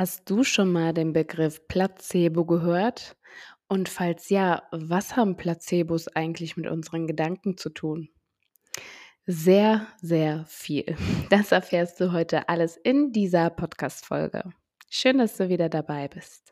Hast 0.00 0.30
du 0.30 0.44
schon 0.44 0.72
mal 0.72 0.94
den 0.94 1.12
Begriff 1.12 1.68
Placebo 1.68 2.46
gehört? 2.46 3.18
Und 3.68 3.86
falls 3.90 4.30
ja, 4.30 4.62
was 4.72 5.14
haben 5.14 5.36
Placebos 5.36 6.08
eigentlich 6.08 6.56
mit 6.56 6.68
unseren 6.68 7.06
Gedanken 7.06 7.58
zu 7.58 7.68
tun? 7.68 8.08
Sehr, 9.26 9.86
sehr 10.00 10.46
viel. 10.48 10.96
Das 11.28 11.52
erfährst 11.52 12.00
du 12.00 12.12
heute 12.12 12.48
alles 12.48 12.78
in 12.78 13.12
dieser 13.12 13.50
Podcast-Folge. 13.50 14.44
Schön, 14.88 15.18
dass 15.18 15.36
du 15.36 15.50
wieder 15.50 15.68
dabei 15.68 16.08
bist. 16.08 16.49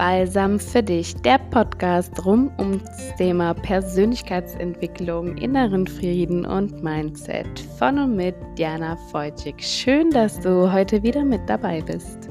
Balsam 0.00 0.58
für 0.58 0.82
dich, 0.82 1.14
der 1.16 1.36
Podcast 1.36 2.24
rum 2.24 2.50
ums 2.58 3.14
Thema 3.18 3.52
Persönlichkeitsentwicklung, 3.52 5.36
inneren 5.36 5.86
Frieden 5.86 6.46
und 6.46 6.82
Mindset 6.82 7.60
von 7.78 7.98
und 7.98 8.16
mit 8.16 8.34
Diana 8.56 8.96
Feutschig. 9.10 9.56
Schön, 9.58 10.08
dass 10.10 10.40
du 10.40 10.72
heute 10.72 11.02
wieder 11.02 11.22
mit 11.22 11.46
dabei 11.46 11.82
bist. 11.82 12.30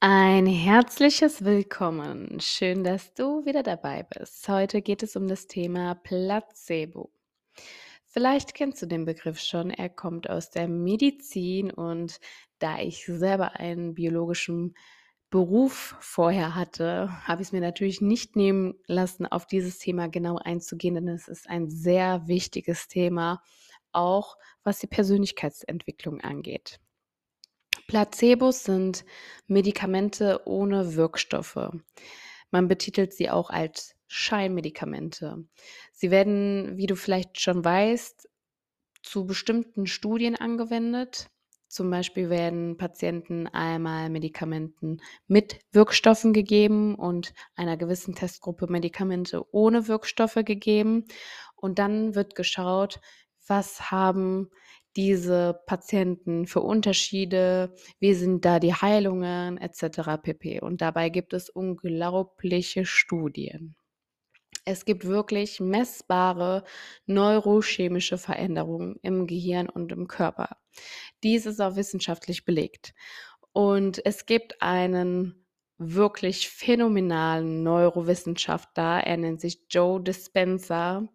Ein 0.00 0.44
herzliches 0.44 1.46
Willkommen. 1.46 2.38
Schön, 2.38 2.84
dass 2.84 3.14
du 3.14 3.46
wieder 3.46 3.62
dabei 3.62 4.02
bist. 4.02 4.46
Heute 4.46 4.82
geht 4.82 5.02
es 5.02 5.16
um 5.16 5.26
das 5.26 5.46
Thema 5.46 5.94
Placebo. 5.94 7.10
Vielleicht 8.12 8.52
kennst 8.52 8.82
du 8.82 8.86
den 8.86 9.06
Begriff 9.06 9.40
schon. 9.40 9.70
Er 9.70 9.88
kommt 9.88 10.28
aus 10.28 10.50
der 10.50 10.68
Medizin 10.68 11.70
und 11.70 12.20
da 12.58 12.78
ich 12.78 13.06
selber 13.06 13.56
einen 13.58 13.94
biologischen 13.94 14.74
Beruf 15.30 15.96
vorher 15.98 16.54
hatte, 16.54 17.08
habe 17.26 17.40
ich 17.40 17.48
es 17.48 17.52
mir 17.52 17.62
natürlich 17.62 18.02
nicht 18.02 18.36
nehmen 18.36 18.74
lassen, 18.86 19.24
auf 19.24 19.46
dieses 19.46 19.78
Thema 19.78 20.08
genau 20.08 20.36
einzugehen, 20.36 20.94
denn 20.94 21.08
es 21.08 21.26
ist 21.26 21.48
ein 21.48 21.70
sehr 21.70 22.28
wichtiges 22.28 22.86
Thema, 22.86 23.42
auch 23.92 24.36
was 24.62 24.78
die 24.78 24.88
Persönlichkeitsentwicklung 24.88 26.20
angeht. 26.20 26.80
Placebos 27.86 28.64
sind 28.64 29.06
Medikamente 29.46 30.42
ohne 30.44 30.96
Wirkstoffe. 30.96 31.70
Man 32.52 32.68
betitelt 32.68 33.12
sie 33.14 33.30
auch 33.30 33.50
als 33.50 33.96
Scheinmedikamente. 34.06 35.44
Sie 35.92 36.10
werden, 36.10 36.76
wie 36.76 36.86
du 36.86 36.94
vielleicht 36.94 37.40
schon 37.40 37.64
weißt, 37.64 38.28
zu 39.02 39.26
bestimmten 39.26 39.86
Studien 39.86 40.36
angewendet. 40.36 41.30
Zum 41.66 41.90
Beispiel 41.90 42.28
werden 42.28 42.76
Patienten 42.76 43.46
einmal 43.46 44.10
Medikamenten 44.10 45.00
mit 45.26 45.60
Wirkstoffen 45.72 46.34
gegeben 46.34 46.94
und 46.94 47.32
einer 47.56 47.78
gewissen 47.78 48.14
Testgruppe 48.14 48.66
Medikamente 48.70 49.42
ohne 49.52 49.88
Wirkstoffe 49.88 50.38
gegeben. 50.44 51.06
Und 51.56 51.78
dann 51.78 52.14
wird 52.14 52.34
geschaut, 52.34 53.00
was 53.46 53.90
haben 53.90 54.50
diese 54.96 55.60
Patienten 55.66 56.46
für 56.46 56.60
Unterschiede, 56.60 57.74
wie 57.98 58.14
sind 58.14 58.44
da 58.44 58.58
die 58.58 58.74
Heilungen 58.74 59.58
etc. 59.58 60.22
pp. 60.22 60.60
Und 60.60 60.80
dabei 60.80 61.08
gibt 61.08 61.32
es 61.32 61.48
unglaubliche 61.48 62.84
Studien. 62.84 63.76
Es 64.64 64.84
gibt 64.84 65.04
wirklich 65.04 65.60
messbare 65.60 66.62
neurochemische 67.06 68.16
Veränderungen 68.16 68.96
im 69.02 69.26
Gehirn 69.26 69.68
und 69.68 69.90
im 69.90 70.06
Körper. 70.06 70.56
Dies 71.22 71.46
ist 71.46 71.60
auch 71.60 71.76
wissenschaftlich 71.76 72.44
belegt. 72.44 72.94
Und 73.52 74.04
es 74.06 74.24
gibt 74.24 74.62
einen 74.62 75.46
wirklich 75.78 76.48
phänomenalen 76.48 77.62
Neurowissenschaftler, 77.64 79.04
er 79.04 79.16
nennt 79.16 79.40
sich 79.40 79.66
Joe 79.68 80.00
Dispenza. 80.00 81.08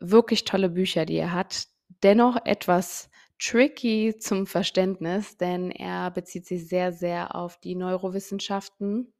Wirklich 0.00 0.44
tolle 0.44 0.70
Bücher, 0.70 1.06
die 1.06 1.16
er 1.16 1.32
hat. 1.32 1.68
Dennoch 2.04 2.36
etwas 2.44 3.08
tricky 3.38 4.14
zum 4.18 4.46
Verständnis, 4.46 5.38
denn 5.38 5.70
er 5.70 6.10
bezieht 6.10 6.46
sich 6.46 6.68
sehr, 6.68 6.92
sehr 6.92 7.34
auf 7.34 7.58
die 7.58 7.74
Neurowissenschaften 7.74 9.12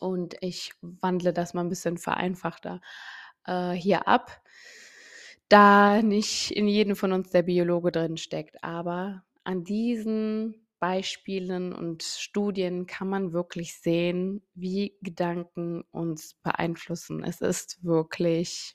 und 0.00 0.34
ich 0.40 0.72
wandle 0.80 1.34
das 1.34 1.52
mal 1.52 1.60
ein 1.60 1.68
bisschen 1.68 1.98
vereinfachter 1.98 2.80
äh, 3.44 3.72
hier 3.72 4.08
ab, 4.08 4.42
da 5.50 6.00
nicht 6.00 6.52
in 6.52 6.68
jedem 6.68 6.96
von 6.96 7.12
uns 7.12 7.30
der 7.30 7.42
Biologe 7.42 7.92
drin 7.92 8.16
steckt. 8.16 8.64
Aber 8.64 9.22
an 9.44 9.64
diesen 9.64 10.66
Beispielen 10.78 11.74
und 11.74 12.02
Studien 12.02 12.86
kann 12.86 13.08
man 13.10 13.34
wirklich 13.34 13.78
sehen, 13.78 14.42
wie 14.54 14.96
Gedanken 15.02 15.82
uns 15.90 16.32
beeinflussen. 16.42 17.22
Es 17.22 17.42
ist 17.42 17.84
wirklich 17.84 18.74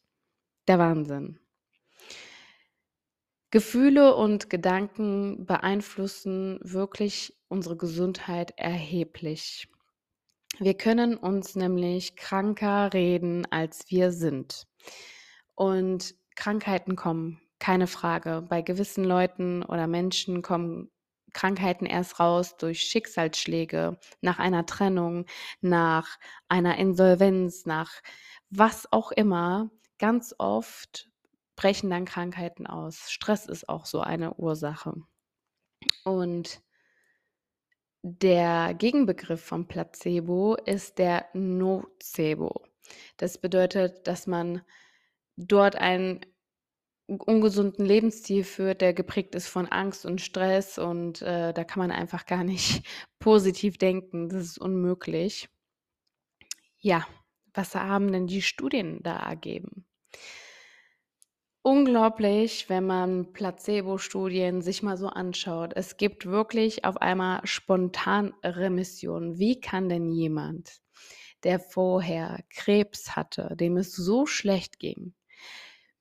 der 0.67 0.77
Wahnsinn. 0.77 1.39
Gefühle 3.51 4.15
und 4.15 4.49
Gedanken 4.49 5.45
beeinflussen 5.45 6.57
wirklich 6.63 7.37
unsere 7.49 7.75
Gesundheit 7.75 8.53
erheblich. 8.55 9.67
Wir 10.59 10.73
können 10.73 11.17
uns 11.17 11.55
nämlich 11.55 12.15
kranker 12.15 12.93
reden, 12.93 13.45
als 13.51 13.83
wir 13.89 14.13
sind. 14.13 14.67
Und 15.53 16.15
Krankheiten 16.37 16.95
kommen, 16.95 17.41
keine 17.59 17.87
Frage. 17.87 18.45
Bei 18.47 18.61
gewissen 18.61 19.03
Leuten 19.03 19.63
oder 19.63 19.85
Menschen 19.85 20.41
kommen 20.41 20.89
Krankheiten 21.33 21.85
erst 21.85 22.21
raus 22.21 22.55
durch 22.55 22.81
Schicksalsschläge, 22.81 23.97
nach 24.21 24.39
einer 24.39 24.65
Trennung, 24.65 25.25
nach 25.59 26.17
einer 26.47 26.77
Insolvenz, 26.77 27.65
nach 27.65 27.91
was 28.49 28.91
auch 28.93 29.11
immer. 29.11 29.71
Ganz 29.99 30.33
oft 30.37 31.10
brechen 31.61 31.91
dann 31.91 32.05
Krankheiten 32.05 32.65
aus. 32.65 33.11
Stress 33.11 33.45
ist 33.45 33.69
auch 33.69 33.85
so 33.85 34.01
eine 34.01 34.33
Ursache. 34.33 34.95
Und 36.03 36.59
der 38.01 38.73
Gegenbegriff 38.73 39.43
vom 39.45 39.67
Placebo 39.67 40.55
ist 40.65 40.97
der 40.97 41.27
Nocebo. 41.35 42.63
Das 43.17 43.37
bedeutet, 43.37 44.07
dass 44.07 44.25
man 44.25 44.63
dort 45.37 45.75
einen 45.75 46.25
ungesunden 47.05 47.85
Lebensstil 47.85 48.43
führt, 48.43 48.81
der 48.81 48.95
geprägt 48.95 49.35
ist 49.35 49.47
von 49.47 49.67
Angst 49.67 50.03
und 50.03 50.19
Stress 50.19 50.79
und 50.79 51.21
äh, 51.21 51.53
da 51.53 51.63
kann 51.63 51.77
man 51.77 51.91
einfach 51.91 52.25
gar 52.25 52.43
nicht 52.43 52.83
positiv 53.19 53.77
denken. 53.77 54.29
Das 54.29 54.41
ist 54.41 54.57
unmöglich. 54.57 55.47
Ja, 56.79 57.05
was 57.53 57.75
haben 57.75 58.11
denn 58.11 58.25
die 58.25 58.41
Studien 58.41 59.03
da 59.03 59.15
ergeben? 59.17 59.85
Unglaublich, 61.63 62.69
wenn 62.69 62.85
man 62.85 63.33
Placebo-Studien 63.33 64.61
sich 64.61 64.83
mal 64.83 64.97
so 64.97 65.07
anschaut. 65.07 65.73
Es 65.75 65.97
gibt 65.97 66.25
wirklich 66.25 66.85
auf 66.85 66.97
einmal 66.97 67.41
Spontanremissionen. 67.45 69.37
Wie 69.37 69.59
kann 69.59 69.89
denn 69.89 70.09
jemand, 70.09 70.81
der 71.43 71.59
vorher 71.59 72.43
Krebs 72.49 73.15
hatte, 73.15 73.55
dem 73.55 73.77
es 73.77 73.95
so 73.95 74.25
schlecht 74.25 74.79
ging, 74.79 75.13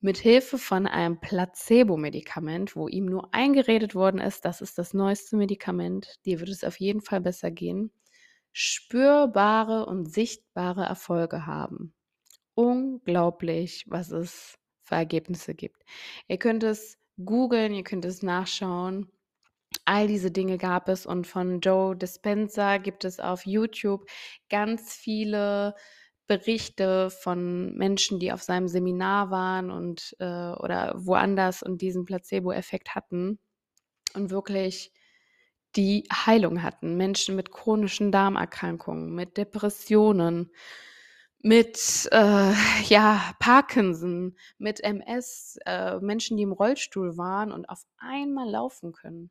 mit 0.01 0.17
Hilfe 0.17 0.57
von 0.57 0.87
einem 0.87 1.21
Placebo-Medikament, 1.21 2.75
wo 2.75 2.89
ihm 2.89 3.05
nur 3.05 3.35
eingeredet 3.35 3.95
worden 3.95 4.19
ist, 4.21 4.47
das 4.47 4.63
ist 4.63 4.79
das 4.79 4.95
neueste 4.95 5.37
Medikament, 5.37 6.19
dir 6.25 6.41
wird 6.41 6.49
es 6.49 6.65
auf 6.65 6.81
jeden 6.81 7.03
Fall 7.03 7.21
besser 7.21 7.51
gehen, 7.51 7.93
spürbare 8.53 9.85
und 9.87 10.11
sichtbare 10.11 10.85
Erfolge 10.85 11.47
haben. 11.47 11.95
Unglaublich, 12.55 13.85
was 13.89 14.11
es 14.11 14.60
für 14.91 14.97
Ergebnisse 14.97 15.55
gibt. 15.55 15.85
Ihr 16.29 16.39
könnt 16.39 16.63
es 16.65 16.99
googeln, 17.25 17.73
ihr 17.73 17.85
könnt 17.85 18.05
es 18.05 18.23
nachschauen. 18.23 19.11
All 19.85 20.09
diese 20.09 20.31
Dinge 20.31 20.59
gab 20.59 20.89
es 20.89 21.07
und 21.07 21.27
von 21.27 21.61
Joe 21.61 21.97
Dispenza 21.97 22.79
gibt 22.79 23.05
es 23.05 23.21
auf 23.21 23.47
YouTube 23.47 24.05
ganz 24.51 24.93
viele 24.95 25.75
Berichte 26.27 27.11
von 27.11 27.75
Menschen, 27.77 28.19
die 28.19 28.33
auf 28.33 28.43
seinem 28.43 28.69
Seminar 28.69 29.31
waren 29.31 29.71
und 29.71 30.17
äh, 30.19 30.25
oder 30.25 30.95
woanders 30.97 31.63
und 31.63 31.81
diesen 31.83 32.05
Placebo-Effekt 32.05 32.95
hatten 32.95 33.39
und 34.15 34.31
wirklich 34.31 34.93
die 35.77 36.05
Heilung 36.13 36.63
hatten. 36.63 36.97
Menschen 36.97 37.37
mit 37.37 37.53
chronischen 37.53 38.11
Darmerkrankungen, 38.13 39.15
mit 39.15 39.37
Depressionen, 39.37 40.51
mit 41.43 42.09
äh, 42.13 42.53
ja, 42.85 43.35
Parkinson, 43.39 44.37
mit 44.59 44.83
MS, 44.83 45.59
äh, 45.67 45.99
Menschen, 46.01 46.37
die 46.37 46.43
im 46.43 46.53
Rollstuhl 46.53 47.17
waren 47.17 47.53
und 47.53 47.69
auf 47.69 47.85
einmal 47.99 48.49
laufen 48.49 48.93
können. 48.93 49.31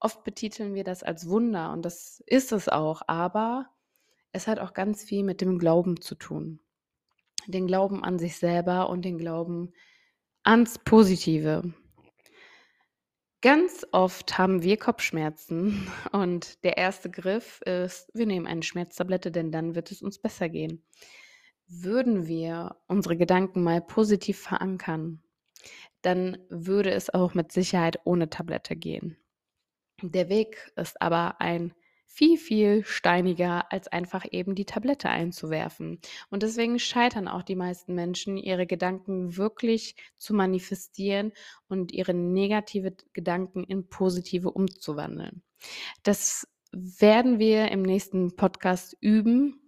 Oft 0.00 0.24
betiteln 0.24 0.74
wir 0.74 0.84
das 0.84 1.02
als 1.02 1.28
Wunder 1.28 1.72
und 1.72 1.82
das 1.82 2.22
ist 2.26 2.52
es 2.52 2.68
auch, 2.68 3.02
aber 3.06 3.68
es 4.32 4.46
hat 4.46 4.58
auch 4.58 4.74
ganz 4.74 5.04
viel 5.04 5.22
mit 5.22 5.40
dem 5.40 5.58
Glauben 5.58 6.00
zu 6.00 6.14
tun. 6.14 6.60
Den 7.46 7.66
Glauben 7.66 8.02
an 8.02 8.18
sich 8.18 8.38
selber 8.38 8.90
und 8.90 9.04
den 9.04 9.18
Glauben 9.18 9.72
ans 10.42 10.78
Positive. 10.78 11.72
Ganz 13.40 13.86
oft 13.92 14.38
haben 14.38 14.62
wir 14.62 14.76
Kopfschmerzen 14.76 15.86
und 16.10 16.64
der 16.64 16.76
erste 16.76 17.10
Griff 17.10 17.60
ist, 17.62 18.10
wir 18.14 18.26
nehmen 18.26 18.46
eine 18.46 18.62
Schmerztablette, 18.62 19.30
denn 19.30 19.52
dann 19.52 19.74
wird 19.76 19.92
es 19.92 20.02
uns 20.02 20.18
besser 20.18 20.48
gehen. 20.48 20.82
Würden 21.68 22.26
wir 22.26 22.76
unsere 22.86 23.16
Gedanken 23.16 23.62
mal 23.62 23.80
positiv 23.80 24.38
verankern, 24.38 25.22
dann 26.02 26.38
würde 26.48 26.90
es 26.92 27.12
auch 27.12 27.34
mit 27.34 27.52
Sicherheit 27.52 28.00
ohne 28.04 28.30
Tablette 28.30 28.76
gehen. 28.76 29.16
Der 30.02 30.28
Weg 30.28 30.72
ist 30.76 31.00
aber 31.00 31.40
ein 31.40 31.74
viel, 32.06 32.38
viel 32.38 32.84
steiniger, 32.84 33.70
als 33.72 33.88
einfach 33.88 34.24
eben 34.30 34.54
die 34.54 34.64
Tablette 34.64 35.08
einzuwerfen. 35.10 36.00
Und 36.30 36.42
deswegen 36.42 36.78
scheitern 36.78 37.28
auch 37.28 37.42
die 37.42 37.56
meisten 37.56 37.94
Menschen, 37.94 38.36
ihre 38.36 38.66
Gedanken 38.66 39.36
wirklich 39.36 39.96
zu 40.16 40.32
manifestieren 40.32 41.32
und 41.68 41.92
ihre 41.92 42.14
negative 42.14 42.96
Gedanken 43.12 43.64
in 43.64 43.88
positive 43.88 44.50
umzuwandeln. 44.50 45.42
Das 46.04 46.46
werden 46.72 47.38
wir 47.38 47.70
im 47.70 47.82
nächsten 47.82 48.36
Podcast 48.36 48.96
üben 49.00 49.65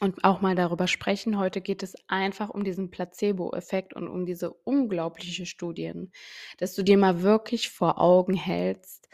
und 0.00 0.24
auch 0.24 0.40
mal 0.40 0.54
darüber 0.54 0.86
sprechen. 0.88 1.38
Heute 1.38 1.60
geht 1.60 1.82
es 1.82 1.94
einfach 2.08 2.50
um 2.50 2.64
diesen 2.64 2.90
Placebo-Effekt 2.90 3.94
und 3.94 4.08
um 4.08 4.26
diese 4.26 4.52
unglaubliche 4.52 5.46
Studien, 5.46 6.12
dass 6.58 6.74
du 6.74 6.82
dir 6.82 6.98
mal 6.98 7.22
wirklich 7.22 7.70
vor 7.70 8.00
Augen 8.00 8.34
hältst, 8.34 9.08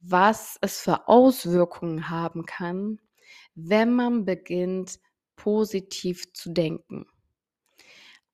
was 0.00 0.58
es 0.60 0.80
für 0.80 1.08
Auswirkungen 1.08 2.10
haben 2.10 2.44
kann, 2.46 2.98
wenn 3.54 3.94
man 3.94 4.24
beginnt, 4.24 4.98
positiv 5.36 6.32
zu 6.32 6.52
denken. 6.52 7.06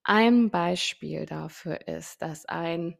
Ein 0.02 0.50
Beispiel 0.50 1.26
dafür 1.26 1.86
ist, 1.86 2.22
dass 2.22 2.46
ein 2.46 2.96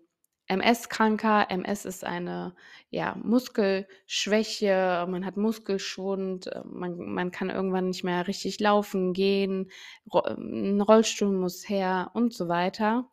MS-Kranker, 0.51 1.47
MS 1.49 1.85
ist 1.85 2.05
eine 2.05 2.57
ja, 2.91 3.17
Muskelschwäche, 3.23 5.07
man 5.09 5.25
hat 5.25 5.37
Muskelschwund, 5.37 6.51
man, 6.65 6.97
man 6.99 7.31
kann 7.31 7.51
irgendwann 7.51 7.87
nicht 7.87 8.03
mehr 8.03 8.27
richtig 8.27 8.59
laufen, 8.59 9.13
gehen, 9.13 9.71
ein 10.13 10.81
Rollstuhl 10.81 11.31
muss 11.31 11.69
her 11.69 12.11
und 12.15 12.35
so 12.35 12.49
weiter. 12.49 13.09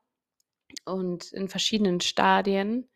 Und 0.84 1.32
in 1.32 1.48
verschiedenen 1.48 2.02
Stadien. 2.02 2.90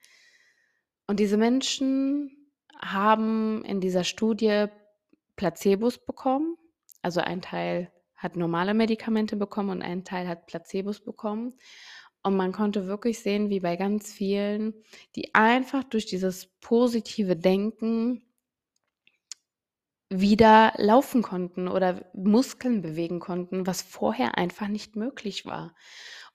Und 1.06 1.20
diese 1.20 1.38
Menschen 1.38 2.50
haben 2.80 3.64
in 3.64 3.80
dieser 3.80 4.04
Studie 4.04 4.66
Placebos 5.36 6.04
bekommen. 6.04 6.58
Also 7.04 7.22
ein 7.22 7.44
Teil 7.44 7.92
hat 8.16 8.36
normale 8.36 8.74
Medikamente 8.74 9.36
bekommen 9.36 9.70
und 9.70 9.82
ein 9.82 10.04
Teil 10.04 10.28
hat 10.28 10.48
Placebos 10.48 11.00
bekommen. 11.00 11.54
Und 12.24 12.38
man 12.38 12.52
konnte 12.52 12.88
wirklich 12.88 13.20
sehen, 13.20 13.50
wie 13.50 13.60
bei 13.60 13.76
ganz 13.76 14.12
vielen, 14.12 14.74
die 15.16 15.34
einfach 15.34 15.84
durch 15.84 16.06
dieses 16.06 16.48
positive 16.62 17.36
Denken 17.36 18.24
wieder 20.10 20.74
laufen 20.78 21.22
konnten 21.22 21.68
oder 21.68 22.06
Muskeln 22.14 22.82
bewegen 22.82 23.20
konnten, 23.20 23.66
was 23.66 23.82
vorher 23.82 24.38
einfach 24.38 24.68
nicht 24.68 24.96
möglich 24.96 25.46
war. 25.46 25.74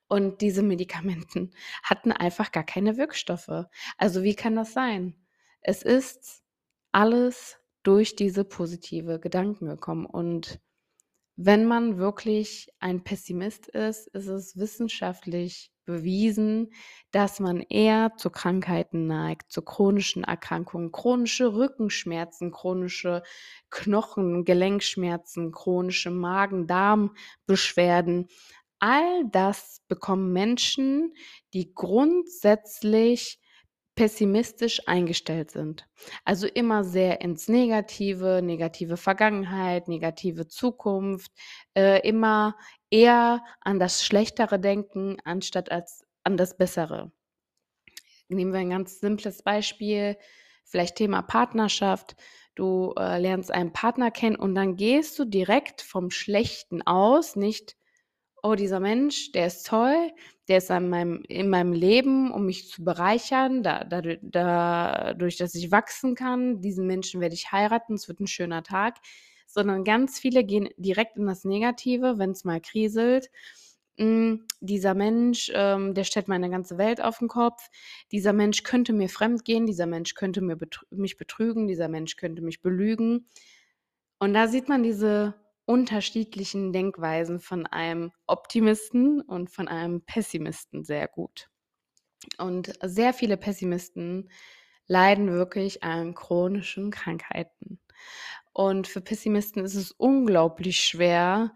Und 0.09 0.41
diese 0.41 0.63
Medikamenten 0.63 1.53
hatten 1.83 2.11
einfach 2.11 2.53
gar 2.53 2.65
keine 2.65 2.97
Wirkstoffe. 2.97 3.67
Also 3.99 4.23
wie 4.23 4.35
kann 4.35 4.57
das 4.57 4.73
sein? 4.73 5.15
Es 5.61 5.83
ist 5.83 6.43
alles 6.91 7.59
durch 7.83 8.17
diese 8.17 8.45
positive 8.45 9.21
Gedanken 9.21 9.67
gekommen 9.67 10.07
und 10.07 10.61
wenn 11.37 11.67
man 11.67 11.99
wirklich 11.99 12.73
ein 12.81 13.05
Pessimist 13.05 13.69
ist, 13.69 14.09
ist 14.09 14.27
es 14.27 14.57
wissenschaftlich 14.57 15.71
bewiesen, 15.87 16.75
dass 17.13 17.41
man 17.41 17.63
eher 17.63 18.13
zu 18.17 18.29
Krankheiten 18.29 19.07
neigt, 19.07 19.51
zu 19.51 19.63
chronischen 19.63 20.23
Erkrankungen, 20.25 20.93
chronische 20.93 21.55
Rückenschmerzen, 21.55 22.51
chronische 22.51 23.23
Knochen, 23.71 24.45
Gelenkschmerzen, 24.45 25.53
chronische 25.53 26.11
Magen-Darm-Beschwerden. 26.11 28.29
All 28.79 29.25
das 29.31 29.81
bekommen 29.89 30.35
Menschen, 30.35 31.15
die 31.55 31.73
grundsätzlich 31.75 33.41
pessimistisch 33.97 34.87
eingestellt 34.87 35.51
sind. 35.51 35.89
Also 36.25 36.47
immer 36.47 36.85
sehr 36.85 37.23
ins 37.23 37.49
Negative, 37.49 38.41
negative 38.43 38.97
Vergangenheit, 38.97 39.89
negative 39.89 40.47
Zukunft, 40.47 41.33
äh, 41.75 42.07
immer 42.07 42.57
eher 42.91 43.43
an 43.61 43.81
das 43.81 44.05
Schlechtere 44.05 44.61
denken, 44.61 45.17
anstatt 45.25 45.73
als 45.73 46.05
an 46.23 46.37
das 46.37 46.57
Bessere. 46.57 47.11
Nehmen 48.29 48.53
wir 48.53 48.61
ein 48.61 48.71
ganz 48.71 49.01
simples 49.01 49.43
Beispiel, 49.43 50.17
vielleicht 50.65 50.97
Thema 50.97 51.23
Partnerschaft. 51.23 52.17
Du 52.55 52.93
äh, 52.99 53.19
lernst 53.19 53.51
einen 53.51 53.73
Partner 53.73 54.11
kennen 54.11 54.37
und 54.37 54.55
dann 54.55 54.77
gehst 54.77 55.19
du 55.19 55.25
direkt 55.25 55.81
vom 55.81 56.11
Schlechten 56.11 56.83
aus, 56.83 57.35
nicht 57.35 57.77
oh, 58.43 58.55
dieser 58.55 58.81
Mensch, 58.81 59.33
der 59.33 59.47
ist 59.47 59.67
toll, 59.67 60.13
der 60.49 60.59
ist 60.59 60.71
in 60.71 60.89
meinem, 60.89 61.23
in 61.29 61.49
meinem 61.51 61.73
Leben, 61.73 62.31
um 62.31 62.47
mich 62.47 62.69
zu 62.69 62.85
bereichern, 62.85 63.63
da, 63.63 63.85
da, 63.85 64.01
dadurch, 64.23 65.37
dass 65.37 65.55
ich 65.55 65.73
wachsen 65.73 66.15
kann. 66.15 66.61
Diesen 66.61 66.87
Menschen 66.87 67.21
werde 67.21 67.35
ich 67.35 67.51
heiraten, 67.53 67.95
es 67.95 68.09
wird 68.09 68.21
ein 68.21 68.27
schöner 68.27 68.63
Tag. 68.63 68.99
Sondern 69.49 69.85
ganz 69.85 70.19
viele 70.19 70.45
gehen 70.45 70.69
direkt 70.77 71.17
in 71.17 71.27
das 71.27 71.45
Negative, 71.45 72.19
wenn 72.19 72.31
es 72.31 72.45
mal 72.45 72.61
kriselt. 72.61 73.31
Hm, 73.99 74.47
dieser 74.61 74.95
Mensch, 74.95 75.51
ähm, 75.55 75.95
der 75.95 76.05
stellt 76.05 76.29
meine 76.29 76.51
ganze 76.51 76.77
Welt 76.77 77.01
auf 77.01 77.19
den 77.19 77.29
Kopf. 77.29 77.69
Dieser 78.13 78.33
Mensch 78.35 78.63
könnte 78.63 78.93
mir 78.93 79.09
fremd 79.09 79.45
gehen, 79.45 79.67
dieser 79.67 79.87
Mensch 79.87 80.15
könnte 80.15 80.43
mir 80.43 80.57
betrü 80.57 80.85
mich 80.91 81.17
betrügen, 81.17 81.67
dieser 81.67 81.89
Mensch 81.89 82.17
könnte 82.17 82.43
mich 82.43 82.61
belügen. 82.61 83.27
Und 84.19 84.35
da 84.35 84.49
sieht 84.49 84.69
man 84.69 84.83
diese 84.83 85.35
unterschiedlichen 85.67 86.73
Denkweisen 86.73 87.41
von 87.41 87.67
einem 87.67 88.13
Optimisten 88.27 89.21
und 89.21 89.51
von 89.51 89.69
einem 89.69 90.01
Pessimisten 90.03 90.85
sehr 90.85 91.09
gut. 91.09 91.51
Und 92.39 92.73
sehr 92.83 93.13
viele 93.13 93.37
Pessimisten 93.37 94.31
leiden 94.87 95.31
wirklich 95.33 95.83
an 95.83 96.15
chronischen 96.15 96.91
Krankheiten. 96.91 97.81
Und 98.53 98.87
für 98.87 99.01
Pessimisten 99.01 99.65
ist 99.65 99.75
es 99.75 99.91
unglaublich 99.93 100.81
schwer, 100.81 101.53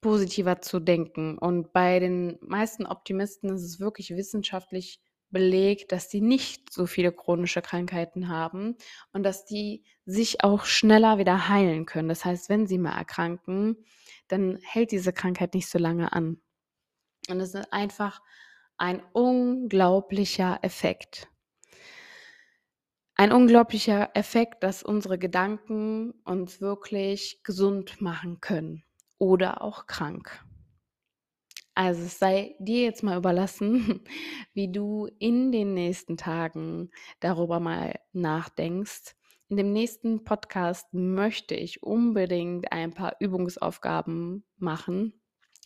positiver 0.00 0.60
zu 0.60 0.78
denken. 0.78 1.38
Und 1.38 1.72
bei 1.72 1.98
den 1.98 2.38
meisten 2.40 2.86
Optimisten 2.86 3.50
ist 3.50 3.62
es 3.64 3.80
wirklich 3.80 4.10
wissenschaftlich 4.10 5.00
belegt, 5.30 5.92
dass 5.92 6.08
die 6.08 6.20
nicht 6.20 6.72
so 6.72 6.86
viele 6.86 7.12
chronische 7.12 7.62
Krankheiten 7.62 8.28
haben 8.28 8.76
und 9.12 9.22
dass 9.22 9.44
die 9.44 9.84
sich 10.04 10.42
auch 10.42 10.64
schneller 10.64 11.18
wieder 11.18 11.48
heilen 11.48 11.86
können. 11.86 12.08
Das 12.08 12.24
heißt, 12.24 12.48
wenn 12.48 12.66
sie 12.66 12.78
mal 12.78 12.96
erkranken, 12.96 13.76
dann 14.28 14.58
hält 14.62 14.92
diese 14.92 15.12
Krankheit 15.12 15.54
nicht 15.54 15.68
so 15.68 15.78
lange 15.78 16.12
an. 16.12 16.40
Und 17.28 17.40
es 17.40 17.54
ist 17.54 17.72
einfach 17.72 18.20
ein 18.76 19.02
unglaublicher 19.12 20.58
Effekt. 20.62 21.28
Ein 23.14 23.32
unglaublicher 23.32 24.10
Effekt, 24.14 24.62
dass 24.62 24.82
unsere 24.82 25.18
Gedanken 25.18 26.12
uns 26.24 26.60
wirklich 26.62 27.40
gesund 27.44 28.00
machen 28.00 28.40
können 28.40 28.84
oder 29.18 29.60
auch 29.60 29.86
krank. 29.86 30.42
Also 31.74 32.02
es 32.02 32.18
sei 32.18 32.56
dir 32.58 32.82
jetzt 32.82 33.02
mal 33.02 33.16
überlassen, 33.16 34.00
wie 34.54 34.70
du 34.70 35.08
in 35.18 35.52
den 35.52 35.74
nächsten 35.74 36.16
Tagen 36.16 36.90
darüber 37.20 37.60
mal 37.60 37.98
nachdenkst. 38.12 39.14
In 39.48 39.56
dem 39.56 39.72
nächsten 39.72 40.22
Podcast 40.22 40.92
möchte 40.92 41.54
ich 41.54 41.82
unbedingt 41.82 42.70
ein 42.72 42.92
paar 42.92 43.16
Übungsaufgaben 43.18 44.44
machen, 44.58 45.20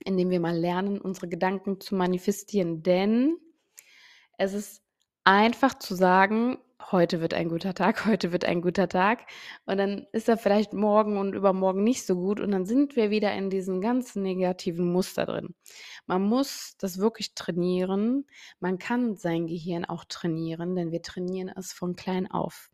indem 0.05 0.31
wir 0.31 0.41
mal 0.41 0.57
lernen, 0.57 1.01
unsere 1.01 1.29
Gedanken 1.29 1.81
zu 1.81 1.95
manifestieren. 1.95 2.83
Denn 2.83 3.37
es 4.39 4.55
ist 4.55 4.83
einfach 5.25 5.79
zu 5.79 5.95
sagen, 5.95 6.59
heute 6.93 7.21
wird 7.21 7.35
ein 7.35 7.49
guter 7.49 7.75
Tag, 7.75 8.05
heute 8.07 8.33
wird 8.33 8.45
ein 8.45 8.63
guter 8.63 8.89
Tag. 8.89 9.27
Und 9.67 9.79
dann 9.79 10.07
ist 10.13 10.29
er 10.29 10.37
vielleicht 10.37 10.73
morgen 10.73 11.17
und 11.19 11.35
übermorgen 11.35 11.85
nicht 11.85 12.07
so 12.07 12.15
gut. 12.17 12.41
Und 12.41 12.51
dann 12.53 12.67
sind 12.67 12.97
wir 12.97 13.11
wieder 13.11 13.33
in 13.35 13.51
diesem 13.51 13.81
ganz 13.81 14.17
negativen 14.17 14.93
Muster 14.93 15.27
drin. 15.27 15.55
Man 16.07 16.23
muss 16.23 16.77
das 16.79 16.99
wirklich 16.99 17.35
trainieren. 17.35 18.27
Man 18.61 18.79
kann 18.79 19.17
sein 19.17 19.47
Gehirn 19.47 19.85
auch 19.85 20.05
trainieren, 20.05 20.75
denn 20.75 20.93
wir 20.93 21.03
trainieren 21.03 21.51
es 21.57 21.73
von 21.73 21.97
klein 21.97 22.31
auf. 22.31 22.71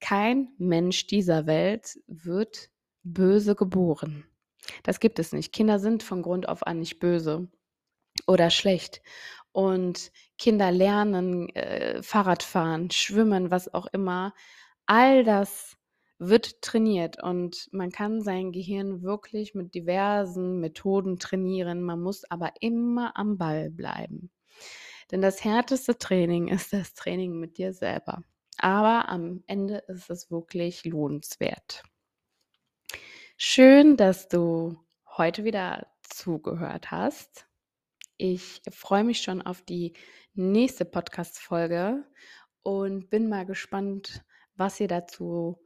Kein 0.00 0.48
Mensch 0.58 1.06
dieser 1.06 1.46
Welt 1.46 1.98
wird 2.06 2.70
böse 3.04 3.54
geboren. 3.54 4.24
Das 4.82 5.00
gibt 5.00 5.18
es 5.18 5.32
nicht. 5.32 5.52
Kinder 5.52 5.78
sind 5.78 6.02
von 6.02 6.22
Grund 6.22 6.48
auf 6.48 6.66
an 6.66 6.78
nicht 6.78 6.98
böse 6.98 7.48
oder 8.26 8.50
schlecht 8.50 9.02
und 9.52 10.12
Kinder 10.38 10.70
lernen, 10.72 11.48
äh, 11.50 12.02
Fahrradfahren, 12.02 12.90
schwimmen, 12.90 13.50
was 13.50 13.72
auch 13.72 13.86
immer. 13.86 14.34
All 14.86 15.24
das 15.24 15.76
wird 16.18 16.62
trainiert 16.62 17.22
und 17.22 17.68
man 17.72 17.90
kann 17.90 18.22
sein 18.22 18.52
Gehirn 18.52 19.02
wirklich 19.02 19.54
mit 19.54 19.74
diversen 19.74 20.60
Methoden 20.60 21.18
trainieren. 21.18 21.82
Man 21.82 22.00
muss 22.00 22.24
aber 22.30 22.52
immer 22.60 23.16
am 23.16 23.38
Ball 23.38 23.70
bleiben. 23.70 24.30
Denn 25.10 25.20
das 25.20 25.44
härteste 25.44 25.98
Training 25.98 26.48
ist 26.48 26.72
das 26.72 26.94
Training 26.94 27.38
mit 27.38 27.58
dir 27.58 27.72
selber. 27.72 28.22
Aber 28.58 29.08
am 29.08 29.42
Ende 29.46 29.78
ist 29.88 30.10
es 30.10 30.30
wirklich 30.30 30.84
lohnenswert. 30.84 31.82
Schön, 33.36 33.96
dass 33.96 34.28
du 34.28 34.76
heute 35.16 35.44
wieder 35.44 35.88
zugehört 36.02 36.90
hast. 36.90 37.46
Ich 38.24 38.62
freue 38.70 39.02
mich 39.02 39.20
schon 39.20 39.42
auf 39.42 39.62
die 39.62 39.94
nächste 40.34 40.84
Podcast-Folge 40.84 42.04
und 42.62 43.10
bin 43.10 43.28
mal 43.28 43.44
gespannt, 43.44 44.22
was 44.54 44.78
ihr 44.78 44.86
dazu 44.86 45.60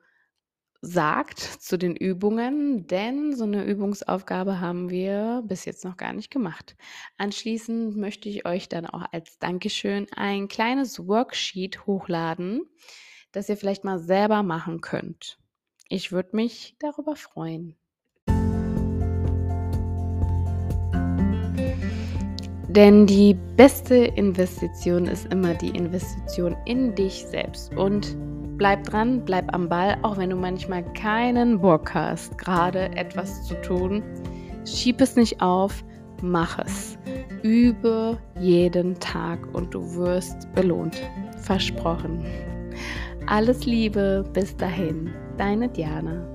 sagt 0.80 1.38
zu 1.38 1.76
den 1.76 1.94
Übungen, 1.94 2.86
denn 2.86 3.36
so 3.36 3.44
eine 3.44 3.62
Übungsaufgabe 3.66 4.58
haben 4.58 4.88
wir 4.88 5.42
bis 5.44 5.66
jetzt 5.66 5.84
noch 5.84 5.98
gar 5.98 6.14
nicht 6.14 6.30
gemacht. 6.30 6.78
Anschließend 7.18 7.94
möchte 7.94 8.30
ich 8.30 8.46
euch 8.46 8.70
dann 8.70 8.86
auch 8.86 9.04
als 9.12 9.38
Dankeschön 9.38 10.06
ein 10.16 10.48
kleines 10.48 11.06
Worksheet 11.06 11.84
hochladen, 11.84 12.62
das 13.32 13.50
ihr 13.50 13.58
vielleicht 13.58 13.84
mal 13.84 13.98
selber 13.98 14.42
machen 14.42 14.80
könnt. 14.80 15.38
Ich 15.90 16.10
würde 16.10 16.34
mich 16.34 16.74
darüber 16.78 17.16
freuen. 17.16 17.76
Denn 22.76 23.06
die 23.06 23.34
beste 23.56 23.94
Investition 23.94 25.06
ist 25.06 25.32
immer 25.32 25.54
die 25.54 25.70
Investition 25.70 26.54
in 26.66 26.94
dich 26.94 27.24
selbst. 27.26 27.74
Und 27.74 28.14
bleib 28.58 28.84
dran, 28.84 29.24
bleib 29.24 29.52
am 29.54 29.70
Ball, 29.70 29.96
auch 30.02 30.18
wenn 30.18 30.28
du 30.28 30.36
manchmal 30.36 30.84
keinen 30.92 31.58
Bock 31.58 31.94
hast, 31.94 32.36
gerade 32.36 32.94
etwas 32.94 33.44
zu 33.44 33.54
tun. 33.62 34.02
Schieb 34.66 35.00
es 35.00 35.16
nicht 35.16 35.40
auf, 35.40 35.82
mach 36.20 36.58
es. 36.58 36.98
Übe 37.42 38.18
jeden 38.40 39.00
Tag 39.00 39.38
und 39.54 39.72
du 39.72 39.94
wirst 39.94 40.52
belohnt. 40.54 41.00
Versprochen. 41.38 42.22
Alles 43.26 43.64
Liebe, 43.64 44.22
bis 44.34 44.54
dahin, 44.54 45.14
deine 45.38 45.70
Diana. 45.70 46.26